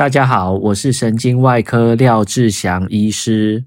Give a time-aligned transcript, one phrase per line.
[0.00, 3.64] 大家好，我是神经外科廖志祥医师。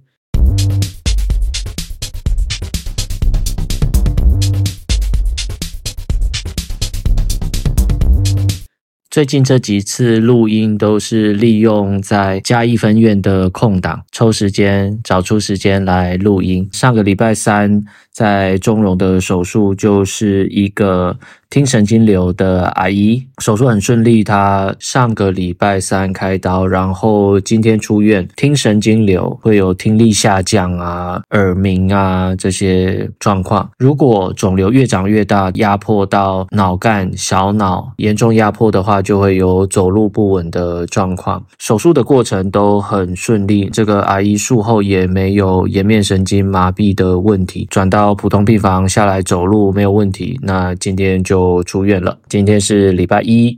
[9.12, 16.68] 最近这几次录音都是利用在嘉义分院的空档，抽时间找出时间来录音。
[16.72, 17.84] 上个礼拜三
[18.14, 21.18] 在中荣的手术，就是一个
[21.50, 24.24] 听神经瘤的阿姨，手术很顺利。
[24.24, 28.28] 她上个礼拜三开刀，然后今天出院。
[28.36, 33.68] 听神经瘤会有听力下降啊、耳鸣啊这些状况。
[33.80, 41.44] 如果肿瘤越长越大，压迫到脑干、小脑，严重压迫的话，就会有走路不稳的状况。
[41.58, 50.38] 手术的过程都很顺利，这个阿姨术后也没有颜面神经麻痹的问题，转到到普通病房下来走路没有问题。
[50.44, 51.54] 那今天就。
[51.64, 53.58] 出院了，今天是礼拜一。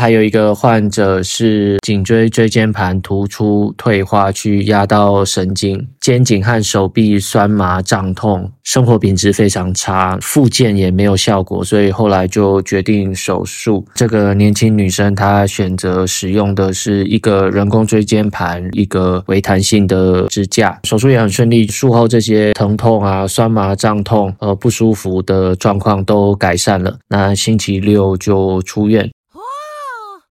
[0.00, 13.84] 还有一个患者是颈椎椎间盘突出退化，去压到神经，肩颈和手臂酸麻胀痛，生活品质非常差，复健也没有效果，所以后来就决定手术。
[13.96, 21.66] 这个年轻女生她选择使用的是一个人工椎间盘，一个微弹性的支架，手术也很顺利。
[21.66, 26.98] 术后这些疼痛啊、酸麻胀痛、呃不舒服的状况都改善了。
[27.08, 29.10] 那星期六就出院。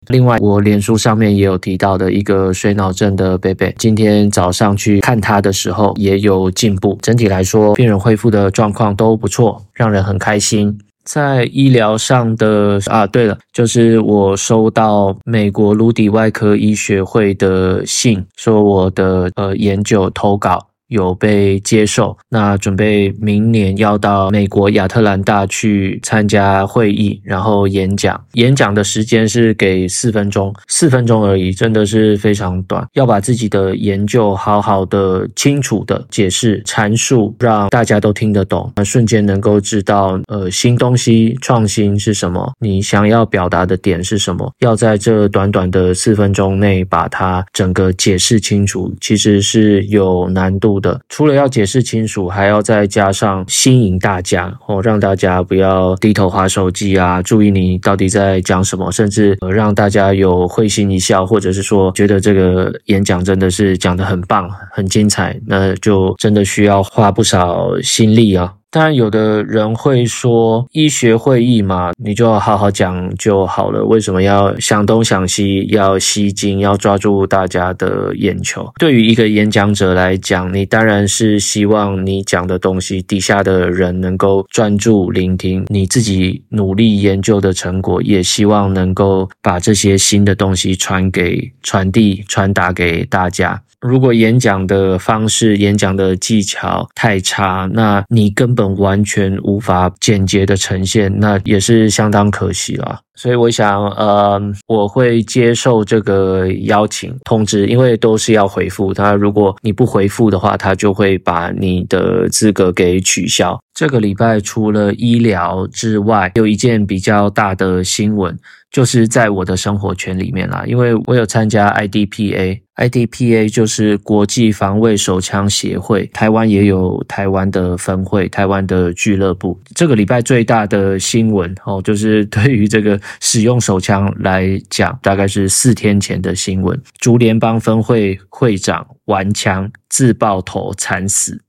[0.08, 6.98] 另外，我脸书上面也有提到的一个水脑症的贝贝，今天早上去看他的时候也有进步。
[7.00, 10.78] 整体来说，病人恢复的状况都不错，让人很开心。
[11.05, 20.66] 在医疗上的啊，对了，就是我收到美国颅底外科医学会的信，说我的呃研究投稿。
[20.93, 28.23] 有被接受，那准备明年要到美国亚特兰大去参加会议，然后演讲。
[28.34, 32.87] 演讲的时间是给四分钟，四分钟而已，真的是非常短。
[32.93, 51.00] 要把自己的研究好好的、清楚的解释、阐述，让大家都听得懂，那瞬间能够知道，呃，新东西创新是什么，你想要表达的点是什么，要在这短短的四分钟内把它整个解释清楚，其实是有难度的。
[51.09, 68.53] 除了要解释清楚，还要再加上吸引大家哦，让大家不要低头划手机啊，注意你到底在讲什么，甚至让大家有会心一笑，或者是说觉得这个演讲真的是讲得很棒、很精彩，那就真的需要花不少心力啊。
[68.72, 73.84] 当然，有的人会说，医学会议嘛，你就好好讲就好了。
[73.84, 78.72] 为什么要想东想西，要吸睛，要抓住大家的眼球？
[78.78, 93.62] 对于一个演讲者来讲，你当然是希望你讲的东西，底下的人能够专注聆听，你自己努力研究的成果，也希望能够把这些新的东西传给、传递、传达给大家。
[93.82, 103.00] 如果演讲的方式、演讲的技巧太差，那你根本完全无法简洁的呈现，那也是相当可惜了。
[103.15, 109.12] 所以我想，呃，我会接受这个邀请通知，因为都是要回复他。
[109.12, 113.61] 如果你不回复的话，他就会把你的资格给取消。
[113.75, 118.39] 这个礼拜除了医疗之外，有一件比较大的新闻。
[118.72, 129.61] 就是在我的生活圈里面啦，因为我有参加 IDPA，IDPA 就是国际防卫手枪协会，台湾也有台湾的分会，台湾的俱乐部。
[129.75, 141.43] 这个礼拜最大的新闻哦，就是对于这个使用手枪来讲，大概是四天前的新闻，竹联邦分会会长玩枪自爆头惨死。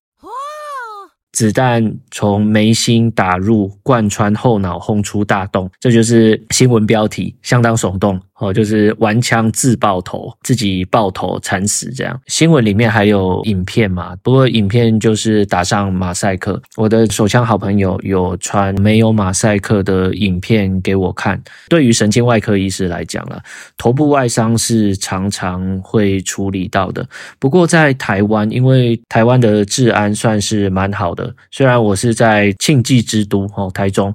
[1.34, 5.68] 子弹从眉心打入，贯穿后脑，轰出大洞。
[5.80, 8.18] 这就是新闻标题，相当耸动。
[8.36, 12.20] 哦，就是玩枪自爆头，自己爆头惨死这样。
[12.26, 14.16] 新闻里面还有影片嘛？
[14.24, 16.60] 不过影片就是打上马赛克。
[16.76, 21.40] 我的手枪好朋友有传没有马赛克的影片给我看。
[21.68, 23.40] 对于神经外科医师来讲了，
[23.78, 27.08] 头部外伤是常常会处理到的。
[27.38, 34.12] 不过在台湾，因为台湾的治安算是蛮好的，虽然我是在庆忌之都哦，台中。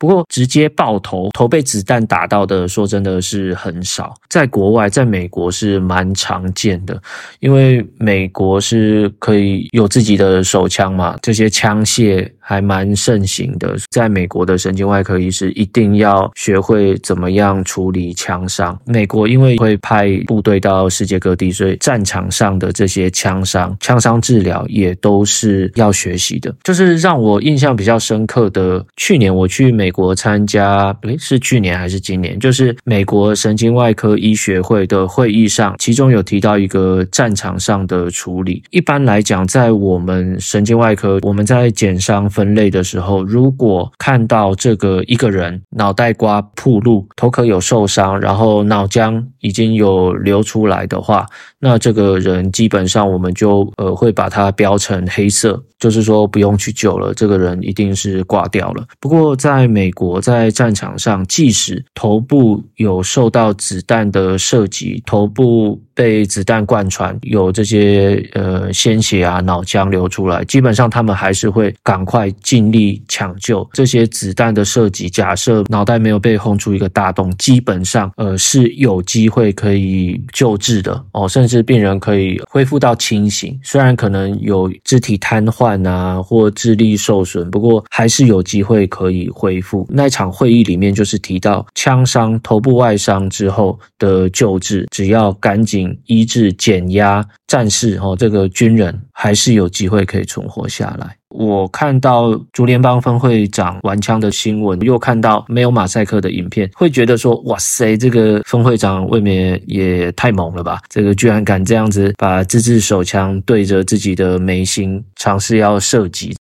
[0.00, 4.14] 不过，直接爆头，头被子弹打到的，说真的是很少。
[4.28, 7.02] 在国外，在美国是蛮常见的，
[7.40, 13.76] 因为美国是可以有自己的手枪嘛，这些枪械还蛮盛行的。
[13.90, 18.80] 在美国的神经外科医师一定要学会怎么样处理枪伤。
[18.86, 26.54] 美国因为会派部队到世界各地，所以战场上的这些枪伤、枪伤治疗也都是要学习的。
[26.64, 32.40] 就是让我印象比较深刻的，去年我去美国参加，诶，是去年还是今年？
[32.40, 38.62] 就是美国神经外科医学会的会议上，其中有提到一个战场上的处理。
[38.70, 51.26] 一般来讲，在我们神经外科，我们在减伤分类的时候，如果看到这个一个人脑袋瓜暴露，头壳有受伤，然后脑浆已经有流出来的话，
[51.58, 58.84] 那这个人基本上我们就呃会把它标成黑色，就是说不用去救了，这个人一定是挂掉了。
[59.00, 73.68] 不过在美国，在战场上，即使头部有受到子弹的射击，头部被子弹贯穿，有这些呃鲜血啊、脑浆流出来，基本上他们还是会赶快尽力抢救。
[73.72, 83.58] 这些子弹的射击，假设脑袋没有被轰出一个大洞，基本上呃是有机会可以救治的哦，甚至病人可以恢复到清醒。
[83.64, 89.84] 虽然可能有肢体瘫痪啊或智力受损，不过还是有机会可以恢复。
[89.90, 95.87] 那场会议里面就是提到枪伤、头部外伤之后的救治，只要赶紧。
[96.06, 101.16] 医治减压，战士哦，这个军人还是有机会可以存活下来。
[101.28, 110.80] 我看到竹联帮分会长玩枪的新闻，又看到没有马赛克的影片，会觉得说：哇塞，这个分会长未免也太猛了吧！
[110.88, 116.34] 这个居然敢这样子把自制手枪对着自己的眉心尝试要射击。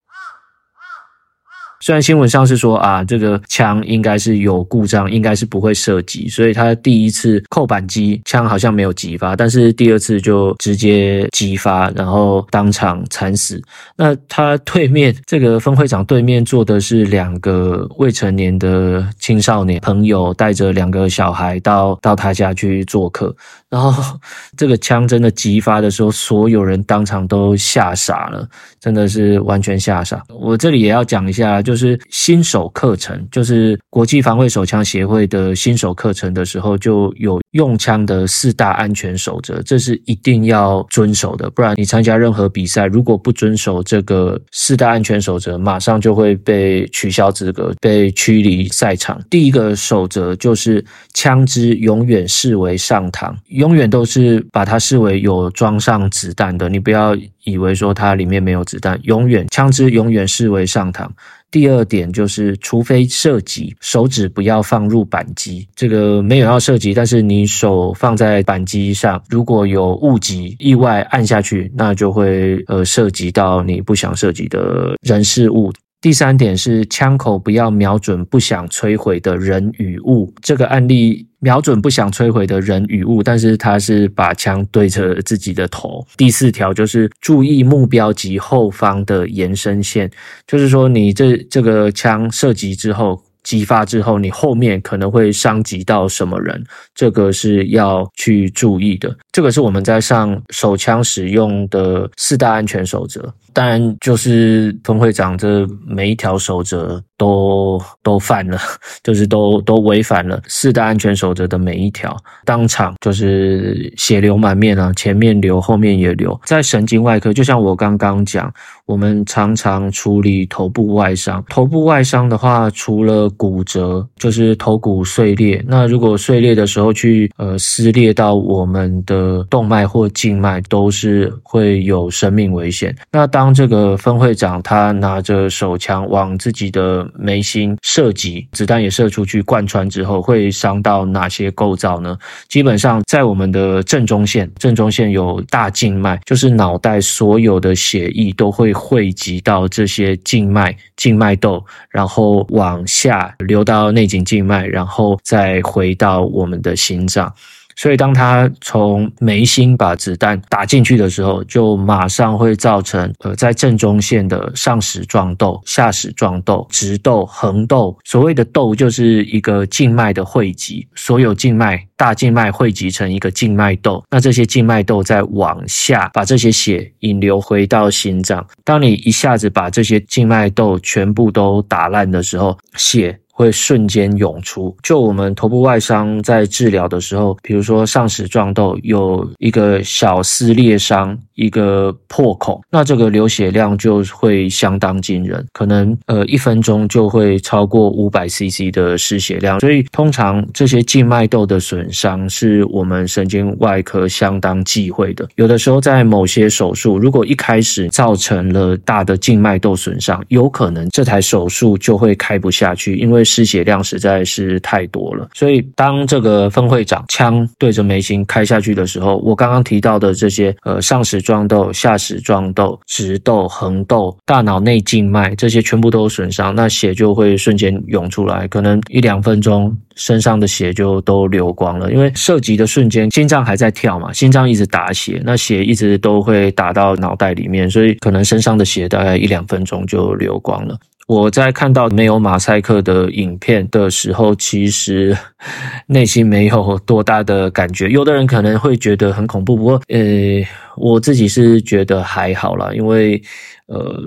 [1.88, 13.62] 虽然新闻上是说啊，这个枪应该是有故障，应该是不会射击，所以他第一次扣扳机，枪好像没有击发，但是第二次就直接击发，然后当场惨死。
[13.96, 23.34] 那他对面这个分会长对面坐的是两个未成年的青少年朋友，带着两个小孩到到他家去做客，
[23.70, 24.20] 然后
[24.58, 28.46] 这个枪真的击发的时候，所有人当场都吓傻了，
[28.82, 30.22] 真的是完全吓傻。
[30.28, 31.62] 我这里也要讲一下。
[31.62, 41.50] 就是新手课程，就是国际防卫手枪协会的新手课程的时候，就有用枪的四大安全守则，这是一定要遵守的。
[41.52, 49.22] 不然你参加任何比赛，如果不遵守这个四大安全守则，马上就会被取消资格，被驱离赛场。
[49.30, 50.84] 第一个守则就是
[51.14, 61.08] 枪支永远视为上膛，永远都是把它视为有装上子弹的，你不要以为说它里面没有子弹，永远枪支永远视为上膛。
[61.50, 65.68] 第二点就是，除非涉及，手指不要放入扳机。
[65.76, 75.72] 这个没有要涉及，但是你手放在扳机上，如果有误击、意外按下去，那就会呃涉及到你不想涉及的人事物。
[76.00, 80.34] 第三点是，枪口不要瞄准不想摧毁的人与物。
[80.42, 81.26] 这个案例。
[81.40, 86.04] 瞄准不想摧毁的人与物，但是他是把枪对着自己的头。
[86.18, 90.10] 第四条就是注意目标及后方的延伸线，
[90.48, 96.64] 就是说你这这个枪射击之后，击发之后，你后面可能会伤及到什么人，
[96.96, 99.16] 这个是要去注意的。
[99.32, 103.32] 这个是我们在上手枪使用的四大安全守则。
[103.58, 108.60] 当然，就是分会长这每一条守则都都犯了，
[109.02, 112.16] 就是都都违反了四大安全守则的每一条，
[112.46, 116.40] 当场就是血流满面啊，前面流，后面也流。
[116.46, 118.54] 在神经外科，就像我刚刚讲，
[118.86, 121.44] 我们常常处理头部外伤。
[121.50, 125.66] 头部外伤的话，除了骨折，就是头骨碎裂。
[125.68, 132.96] 那如果碎裂的时候去呃撕裂到我们的动脉或静脉，都是会有生命危险。
[133.12, 142.18] 那当当这个分会长他拿着手枪往自己的眉心射击，子弹也射出去贯穿之后，会伤到哪些构造呢？
[142.50, 157.34] 基本上在我们的正中线，正中线有大静脉，就是脑袋所有的血液都会汇集到这些静脉、静脉窦，然后往下流到内颈静脉，然后再回到我们的心脏。
[157.80, 167.96] 所以，当他从眉心把子弹打进去的时候，就马上会造成呃，在正中线的上矢状窦、下矢状窦、直窦、横窦。
[168.04, 178.46] 所谓的窦就是一个静脉的汇集，所有静脉大静脉汇集成一个静脉窦，那这些静脉窦再往下把这些血引流回到心脏。
[178.64, 183.20] 当你一下子把这些静脉窦全部都打烂的时候，血。
[183.38, 184.76] 会瞬间涌出。
[184.82, 199.60] 就我们头部外伤在治疗的时候，比如说上矢状窦有一个小撕裂伤，一个破口，那这个流血量就会相当惊人，可能呃一分钟就会超过五百 CC 的失血量。
[199.60, 205.28] 所以通常这些静脉窦的损伤是我们神经外科相当忌讳的。
[205.36, 231.92] 有的时候在某些手术，如果一开始造成了大的静脉窦损伤，有可能这台手术就会开不下去，因为失血量实在是太多了，所以当这个分会长枪对着眉心开下去的时候，我刚刚提到的这些呃上矢状窦、下矢状窦、直窦、横窦、大脑内静脉这些全部都有损伤，那血就会瞬间涌出来，可能一两分钟身上的血就都流光了。
[231.92, 240.78] 因为射击的瞬间，心脏还在跳嘛，心脏一直打血，那血一直都会打到脑袋里面，所以可能身上的血大概一两分钟就流光了。
[241.08, 245.18] 我在看到没有马赛克的影片的时候，其实
[245.88, 247.88] 内心没有多大的感觉。
[247.88, 253.22] 有的人可能会觉得很恐怖，不过呃，我自己是觉得还好啦，因为
[253.68, 254.04] 呃，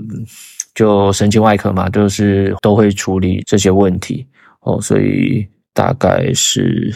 [0.74, 4.26] 就神经外科嘛，就是都会处理这些问题
[4.60, 6.94] 哦，所以大概是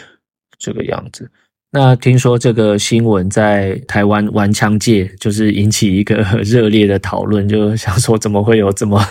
[0.59, 1.31] 这个样子。
[1.71, 9.05] 那听说这个新闻在台湾玩枪界就是引起一个 热烈的讨论，就想说怎么会有这么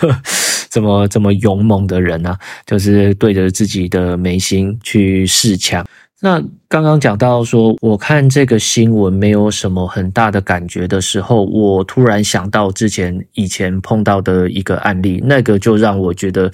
[0.70, 2.38] 这么这么勇猛的人啊？
[2.66, 5.84] 就是对着自己的眉心去试枪。
[6.24, 16.50] 那刚刚讲到说，我看这个新闻没有什么很大的感觉的时候，我突然想到之前以前碰到的一个案例，那个就让我觉得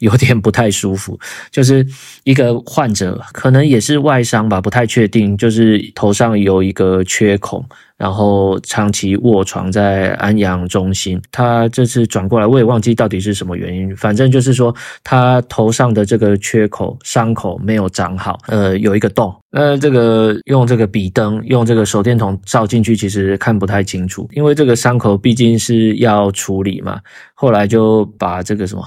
[0.00, 1.18] 有点不太舒服。
[1.50, 1.86] 就是
[2.24, 7.64] 一个患者可能也是外伤吧，不太确定，就是头上有一个缺口。
[7.96, 13.94] 然后长期卧床在安阳中心，他这次转过来，我也忘记到底是什么原因。
[13.96, 14.74] 反正就是说，
[15.04, 19.32] 他头上的这个缺口伤口没有长好，呃，有一个洞。
[19.52, 27.00] 呃，这个用这个笔灯，用这个手电筒照进去，其实看不太清楚，因为这个伤口毕竟是要处理嘛。
[27.34, 28.82] 后来就把这个什么，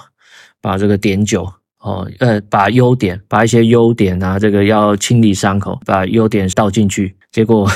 [0.61, 1.49] 把这个碘酒
[1.79, 7.71] 哦，呃，把优点，把一些优点啊，这个要清理伤口，把优点倒进去，结果。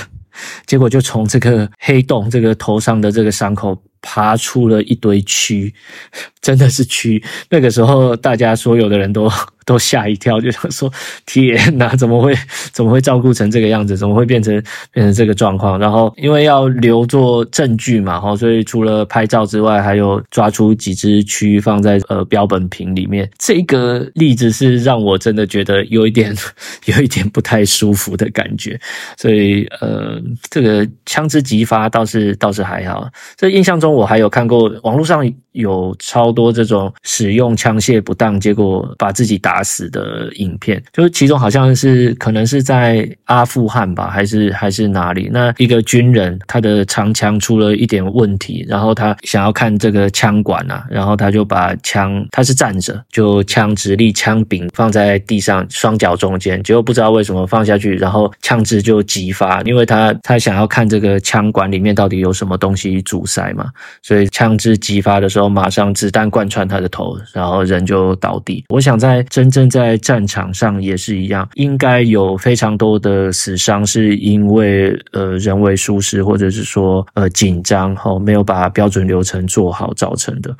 [0.66, 5.74] 结果就从这个黑洞，这个头上的这个伤口爬出了一堆蛆，
[6.42, 7.24] 真的是蛆。
[7.50, 9.32] 那个时候，大家所有的人都。
[9.64, 10.92] 都吓一跳，就想说
[11.24, 12.36] ：“天哪，怎么会
[12.74, 13.96] 怎么会照顾成这个样子？
[13.96, 14.52] 怎么会变成
[14.92, 23.30] 变成这个状况？”然后因为要留作证据嘛，哈，所以除了拍照之外，还有抓出几只蛆放在呃标本瓶里面。
[23.38, 26.36] 这个例子是让我真的觉得有一点
[26.86, 28.78] 有一点不太舒服的感觉。
[29.16, 33.08] 所以呃，这个枪支击发倒是倒是还好。
[33.38, 39.62] 这印象中我还有看过网络上有超多这种使用枪械不当，结果把自己打。
[39.64, 45.30] 死的影片，就是其中好像是可能是在阿富汗吧，还是还是哪里？
[45.32, 63.70] 那一个军人他的长枪出了一点问题，然后他想要看这个枪管啊，然后他就把枪，他是站着，就枪直立，枪柄放在地上，双脚中间，结果不知道为什么放下去，然后枪支就击发，因为他他想要看这个枪管里面到底有什么东西阻塞嘛，
[64.04, 68.64] 所以枪支击发的时候，马上子弹贯穿他的头，然后人就倒地。
[68.70, 69.26] 我想在。
[69.32, 80.54] 真正在战场上也是一样，应该有非常多的死伤是因为呃人为疏失，或者是说呃紧张后没有把标准流程做好造成的。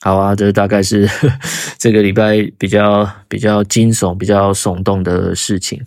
[0.00, 1.28] 好啊，这大概是呵
[1.78, 5.84] 这个礼拜比较比较惊悚、比较耸动的事情。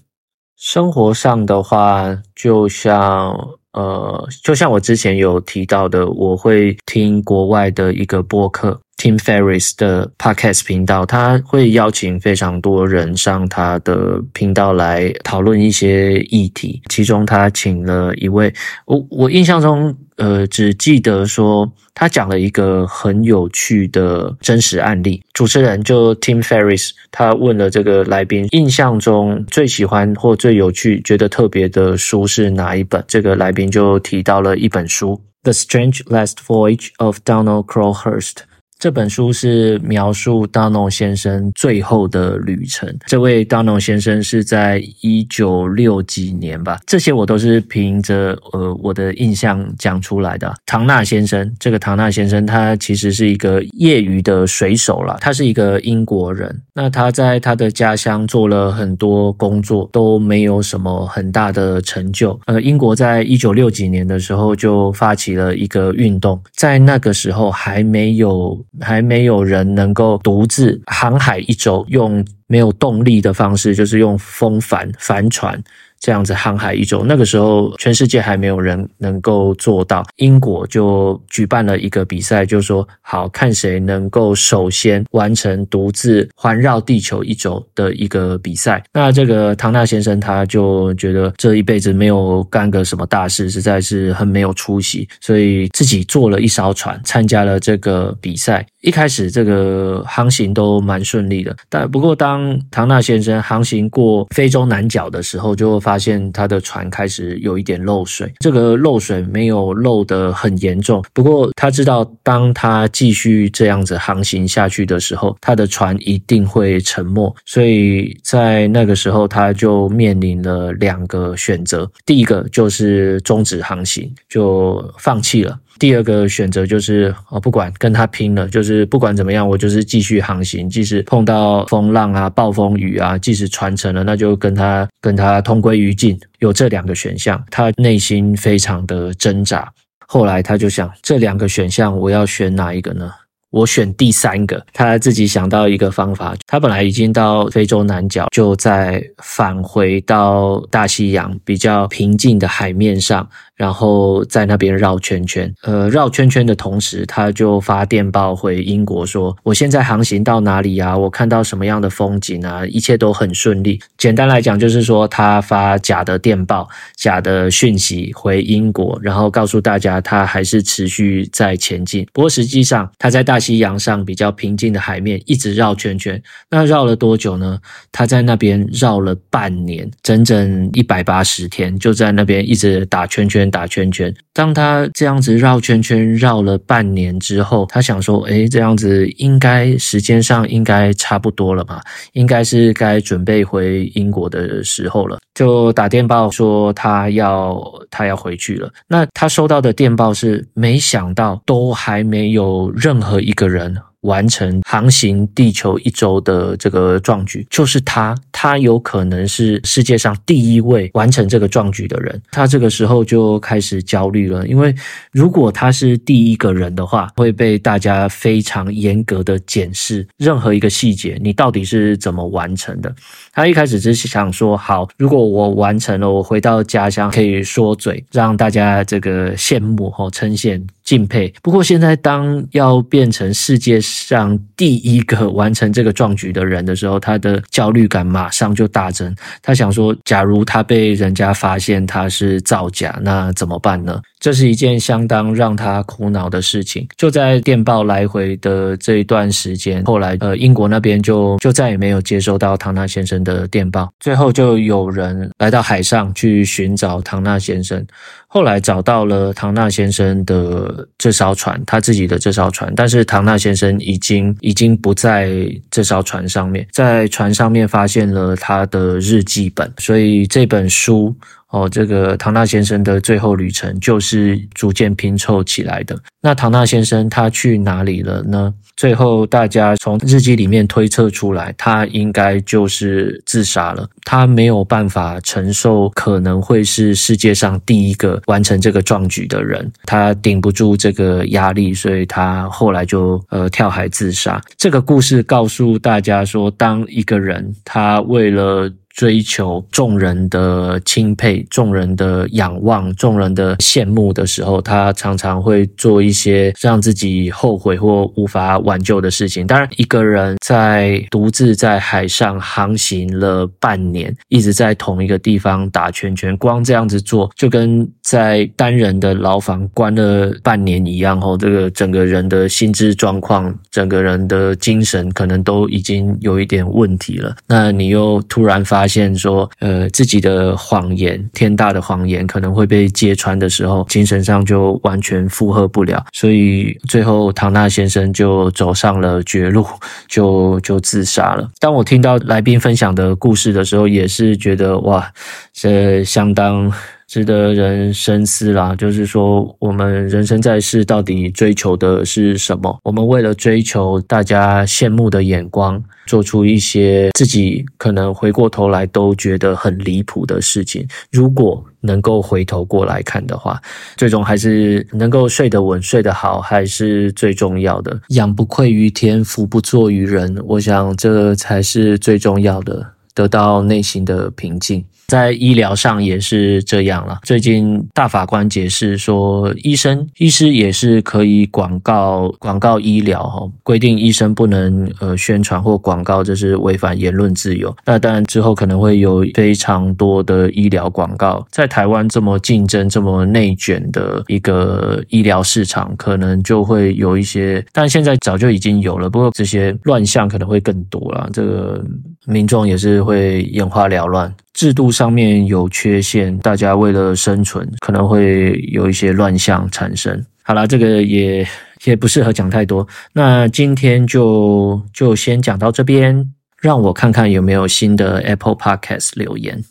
[0.55, 3.35] 生活上的话，就像
[3.73, 8.79] 呃，就像我之前有提到的，我会听国外的一个播客。
[8.97, 16.81] Tim Ferris 的 Podcast 频道，他会邀请非常多人上他的频道来讨论一些议题。
[16.89, 18.53] 其中，他请了一位，
[18.85, 25.23] 我我印象中，呃，只记得说他讲了一个很有趣的真实案例。
[25.33, 33.03] 主持人就 Tim Ferriss，他问了这个来宾，印象中最喜欢或最有趣、觉得特别的书是哪一本？
[33.07, 38.33] 这个来宾就提到了一本书，《The Strange Last Voyage of Donald Crowhurst》。
[38.79, 42.89] 这本书是描述唐纳先生最后的旅程。
[43.07, 50.55] 这位唐纳先生是在一九六几年吧，这些我都是凭着呃我的印象讲出来的。
[50.65, 56.61] 唐纳先生，这个唐纳先生他其实是一个业余的水手了，他是一个英国人。
[56.73, 62.39] 那他在他的家乡做了很多工作，都没有什么很大的成就。
[62.45, 68.57] 呃，英国在一九六几年的时候就发起了一个运动，在那个时候还没有。
[68.81, 75.61] 还没有人能够独自航海一周，用没有动力的方式，就是用风帆帆船。
[75.99, 80.03] 这样子航海一周，那个时候全世界还没有人能够做到。
[80.15, 88.83] 英国就举办了一个比赛，就说好看谁能够首先完成独自环绕地球一周的一个比赛。
[88.93, 98.65] 那这个唐纳先生他就觉得这一辈子没有干个什么大事，实在是很没有出息，所以自己坐了一艘船参加了这个比赛。
[98.81, 108.31] 一开始这个航行都蛮顺利的，但不过当唐纳先生航行过非洲南角的时候，就发发现他的船开始有一点漏水。
[108.39, 117.35] 这个漏水没有漏得很严重，不过他知道，当他继续这样子航行下去的时候，他的船一定会沉没。
[117.43, 139.71] 所以在那个时候，他就面临了两个选择：第一个就是终止航行，就放弃了；第二个选择就是哦，不管跟他拼了，就是不管怎么样，我就是继续航行，即使碰到风浪啊、暴风雨啊，即使船沉了，那就跟他跟他同归于尽，有这两个选项，他内心非常的挣扎。
[140.05, 143.11] 后来他就想，这两个选项我要选哪一个呢？
[143.49, 144.65] 我选第三个。
[144.73, 153.27] 他自己想到一个方法，他本来已经到非洲南角，就在返回到大西洋比较平静的海面上。
[153.59, 160.97] 然后在那边绕圈圈，呃，绕圈圈的同时，他就发电报回英国说：“我现在航行到哪里啊？
[160.97, 162.65] 我看到什么样的风景啊？
[162.65, 172.07] 一切都很顺利。”简单来讲，就是说他发假的电报、假的讯息回英国，然后告诉大家他还是持续在前进。
[172.13, 176.21] 不过实际上，他在大西洋上比较平静的海面一直绕圈圈。
[176.49, 177.59] 那绕了多久呢？
[177.91, 183.49] 他在那边绕了半年，整整一百八十天，就在那边一直打圈圈。
[183.49, 184.13] 打圈圈。
[184.33, 191.81] 当他这样子绕圈圈绕了半年之后，他想说：“诶，这样子应该时间上应该差不多了吧？
[192.13, 198.69] 应该是该准备回英国的时候了。”就打电报说他要他要回去了。
[198.87, 203.77] 那他收到的电报是，没想到都还没有任何一个人。
[204.03, 212.21] 完成航行地球一周的这个壮举，就是他，他有可能是世界上第一位完成这个壮举的人。
[212.31, 214.73] 他这个时候就开始焦虑了，因为
[215.11, 222.95] 如果他是第一个人的话，会被大家非常严格的检视任何一个细节，你到底是怎么完成的。
[223.33, 230.65] 他一开始只是想说，好，如果我完成了，我回到家乡可以说嘴，让大家这个羡慕和称羡。
[230.89, 231.31] 敬佩。
[231.43, 239.15] 不过现在，当要变成世界上第一个完成这个壮举的人的时候，他的焦虑感马上就大增。
[239.43, 244.01] 他想说，假如他被人家发现他是造假，那怎么办呢？
[244.19, 246.87] 这是一件相当让他苦恼的事情。
[246.97, 253.91] 就在电报来回的这一段时间，后来呃，英国那边就就再也没有接收到唐纳先生的电报。
[253.99, 257.85] 最后就有人来到海上去寻找唐纳先生。
[258.31, 265.31] 后来找到了唐纳先生的这艘船，他自己的这艘船，但是唐纳先生已经已经不在
[265.71, 271.15] 这艘船上面，在船上面发现了他的日记本，所以这本书。
[271.49, 275.99] 哦，这个唐纳先生的最后旅程就是逐渐拼凑起来的。
[276.21, 278.53] 那唐纳先生他去哪里了呢？
[278.75, 283.89] 最后大家从日记里面推测出来，他应该就是自杀了。
[284.05, 294.41] 他没有办法承受可能会是世界上第一个完成这个壮举的人，他顶不住这个压力，所以他后来就呃跳海自杀。
[294.55, 309.47] 这个故事告诉大家说，当一个人他为了追求众人的钦佩、众人的仰望、众人的羡慕的时候，他常常会做一些让自己后悔或无法挽救的事情。
[309.47, 321.19] 当然，一个人在独自在海上航行了半年，一直在同一个地方打圈圈，光这样子做，就跟在单人的牢房关了半年一样。
[321.21, 327.35] 哦，这个整个人的心智状况、整个人的精神可能都已经有一点问题了。
[327.47, 339.65] 那你又突然发发现说，呃，自己的谎言，天大的谎言可能会被揭穿的时候，精神上就完全负荷不了，所以最后唐纳先生就走上了绝路，
[340.07, 341.49] 就就自杀了。
[341.59, 345.11] 当我听到来宾分享的故事的时候，也是觉得哇，
[345.51, 346.71] 这相当。
[347.09, 352.79] 值得人深思啦，就是说，我们人生在世到底追求的是什么？
[352.83, 360.87] 我们为了追求大家羡慕的眼光，做出一些自己可能回过头来都觉得很离谱的事情。
[361.11, 363.59] 如果能够回头过来看的话，
[363.97, 367.99] 最终还是能够睡得稳、睡得好，还是最重要的。
[368.09, 374.85] 仰不愧于天，俯不作于人，我想这才是最重要的，得到内心的平静。
[375.09, 377.19] 在医疗上也是这样了。
[377.23, 387.75] 最近大法官解释说，医生、医师也是可以广告广告医疗哈，规定医生不能呃宣传或广告，这是违反言论自由。
[387.85, 391.45] 那当然之后可能会有非常多的医疗广告。
[391.51, 399.09] 在台湾这么竞争、这么内卷的一个医疗市场，可能就会有一些，但现在早就已经有了。
[399.09, 401.83] 不过这些乱象可能会更多了，这个
[402.27, 404.31] 民众也是会眼花缭乱。
[404.59, 410.25] 制度上面有缺陷，大家为了生存，可能会有一些乱象产生。
[410.43, 411.47] 好啦，这个也
[411.85, 412.85] 也不适合讲太多。
[413.13, 419.63] 那今天就就先讲到这边，让我看看有没有新的 Apple Podcast 留言。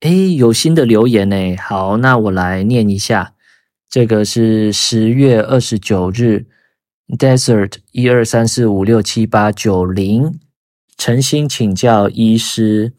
[0.00, 1.54] 诶，有新的留言诶。
[1.54, 3.34] 好，那我来念一下。
[3.88, 6.46] 这个是十月二十九日
[7.16, 10.40] ，Desert 一二三四五六七八九零，
[10.98, 12.94] 诚心请教医师。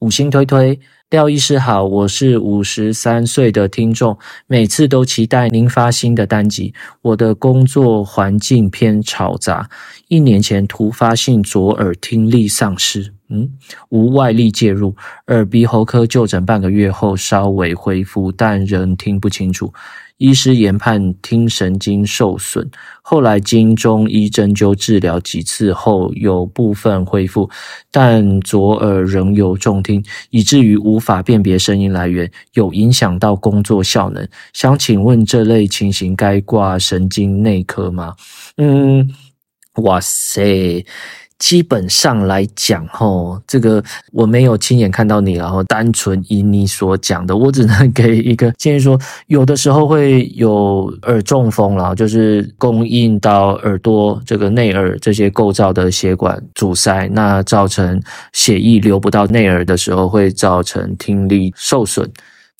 [0.00, 0.78] 五星推推，
[1.10, 6.72] 廖医师好，我是五十三岁的听众，每次都期待您发新的单集。
[7.02, 9.68] 我的工作环境偏吵杂，
[10.06, 13.50] 一年前突发性左耳听力丧失，嗯，
[13.90, 14.94] 无外力介入，
[15.26, 19.72] 耳鼻喉科就诊半个月后稍微恢复，但仍听不清楚。
[20.16, 22.68] 医师研判听神经受损，
[23.02, 27.48] 后来经中医针灸治疗几次后，有部分恢复，
[27.92, 34.28] 但左耳仍有重听，以至于无法辨别声音来源，有影响到工作效能。
[34.52, 38.16] 想请问这类情形该挂神经内科吗？
[38.56, 39.08] 嗯，
[39.82, 40.84] 哇塞！
[41.38, 48.98] 基本上来讲，齁，这个我没有亲眼看到你，然后单纯以你所讲的，我只能给一个建议说，
[49.28, 62.10] 有的时候会有耳中风啦，就是供应到耳朵这个内耳这些构造的血管阻塞，那造成血液流不到内耳的时候，会造成听力受损。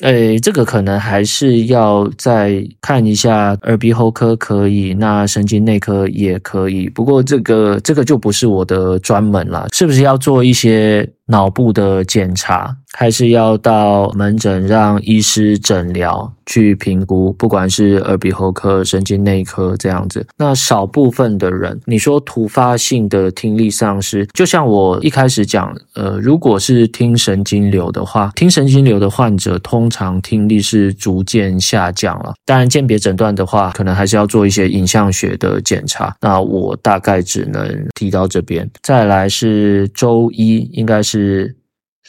[0.02, 6.88] 诶，这个可能还是要再看一下耳鼻喉科可以，那神经内科也可以。
[6.88, 12.76] 不过这个这个就不是我的专门了，是不是要做一些脑部的检查？
[12.94, 20.26] 还是要到门诊让医师诊疗去评估，不管是耳鼻喉科、神经内科这样子。
[20.38, 32.32] 那少部分的人，你说突发性的听力丧失，就像我一开始讲，呃，如果是听神经瘤的话，听神经瘤的患者通常听力是逐渐下降了。
[32.46, 36.16] 当然，鉴别诊断的话，可能还是要做一些影像学的检查。
[36.22, 38.68] 那我大概只能提到这边。
[38.82, 41.56] 再来是周一，应该是是。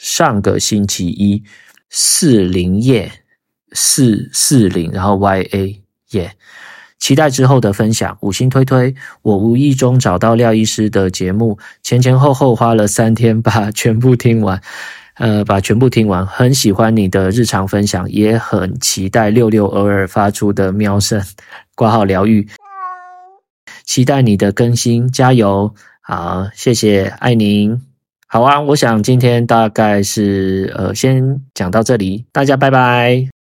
[0.01, 1.43] 上个星期一，
[1.89, 3.11] 四零夜
[3.73, 6.37] 四四零，然后 Y A 耶，
[6.99, 8.95] 期待之后的分享，五星推推。
[9.23, 14.61] 我无意中找到廖医师的节目，前前后后花了三天把全部听完，
[15.19, 16.25] 呃，把全部听完。
[16.25, 21.21] 很喜欢你的日常分享，也很期待六六偶尔发出的喵声，
[21.75, 22.47] 挂号疗愈。
[23.83, 25.75] 期待你的更新，加油！
[25.99, 27.88] 好，谢谢，爱您。
[28.31, 33.38] 好啊，我想今天大概是呃，先讲到这里，大家拜拜。